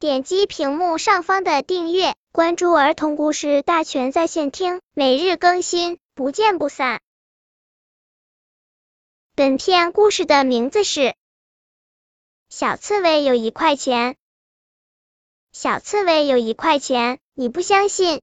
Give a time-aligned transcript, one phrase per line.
[0.00, 7.00] 点击屏幕上方的订阅，关注儿童故事大全在线听，每日更新，不见不散。
[9.34, 11.00] 本片故事的名字是
[12.48, 14.12] 《小刺猬有一块钱》。
[15.50, 18.22] 小刺猬有一块钱，你不相信？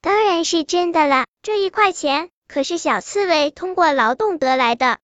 [0.00, 4.98] 当然是真的了，这一块钱可是小刺猬通过劳动得来的。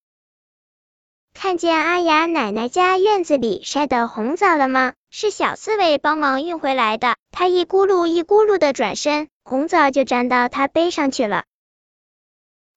[1.40, 4.94] 看见阿雅奶奶家院子里晒的红枣了吗？
[5.08, 7.14] 是小刺猬帮忙运回来的。
[7.30, 11.44] 它一咕噜一咕噜的转身，红枣就粘到它背上去了。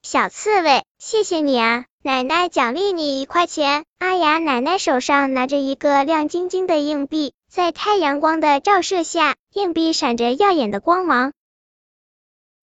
[0.03, 1.85] 小刺猬，谢谢你啊！
[2.03, 3.84] 奶奶奖励你一块钱。
[3.97, 11.34] 阿雅奶奶手上拿着一个亮晶晶的硬币，在太阳光的照射下，硬币闪着耀眼的光芒。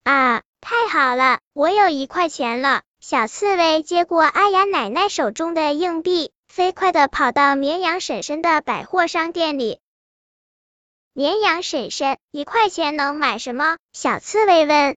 [0.04, 2.82] 啊，太好了，我有一块钱了！
[3.00, 9.80] 小刺猬接过阿雅奶奶手中的硬币，飞快的跑到绵羊婶婶的百货商店里。
[11.12, 13.78] 绵羊婶婶，一块钱能买什么？
[13.92, 14.96] 小刺猬问。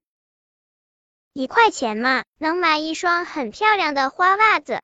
[1.32, 4.82] 一块钱嘛，能买一双很漂亮的花袜子。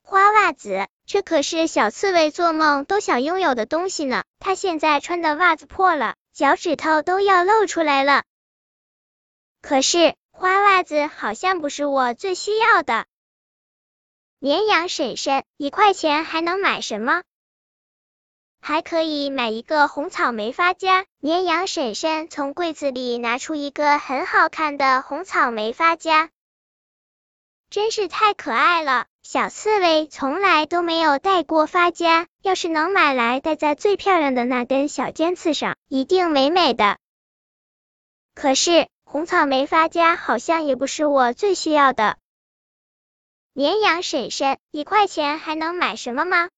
[0.00, 4.22] 花袜子，这可是小刺猬做梦都想拥有的东西呢。
[4.38, 8.22] 它现在穿的袜子破了，脚趾头都要露出来了。
[9.60, 10.14] 可是。
[10.32, 13.04] 花袜子好像不是我最需要的。
[14.38, 17.22] 绵羊婶婶，一块钱还能买什么？
[18.62, 21.04] 还可以买一个红草莓发夹。
[21.18, 26.30] 绵羊婶婶从柜子里拿出一个很好看的红草莓发夹，
[27.68, 29.06] 真是太可爱了。
[29.22, 36.98] 小刺猬从来都没有戴过发夹，要是能买来戴在最漂亮的那根小尖刺上，一定美美的。
[38.34, 38.88] 可是。
[39.12, 42.16] 红草莓发夹好像也不是我最需要的。
[43.52, 46.48] 绵羊婶婶，一块钱还能买什么吗？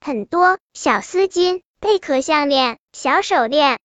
[0.00, 3.80] 很多小丝巾、贝壳项链、小手链，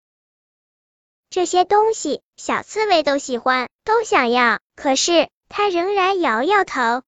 [1.31, 4.59] 这些东西小刺猬都喜欢，都想要。
[4.76, 7.02] 可是它仍然摇摇头。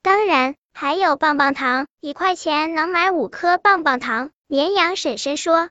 [0.00, 4.30] 当然还有棒棒糖，一块钱能买五颗棒棒糖。
[4.46, 5.70] 绵羊婶婶说。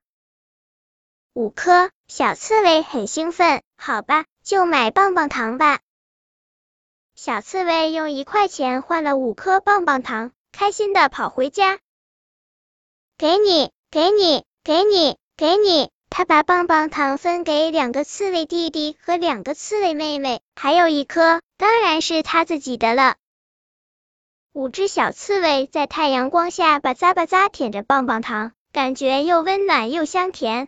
[1.33, 3.63] 五颗，小刺猬很兴奋。
[3.77, 5.79] 好吧，就买棒棒糖吧。
[7.15, 11.79] 小刺猬用一块钱换了五颗棒棒糖，开心的跑回家。
[13.17, 15.89] 给你，给你，给你，给你！
[16.09, 23.15] 他把棒棒糖分给两个刺猬弟弟和两个刺猬妹妹，还有一颗，当然是他自己的了。
[24.51, 30.67] 五只小刺猬在太阳光下吧咂吧咂舔着棒棒糖，感觉又温暖又香甜。